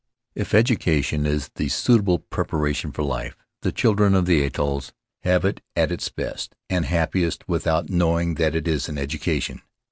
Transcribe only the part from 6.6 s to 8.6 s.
and happiest without knowing that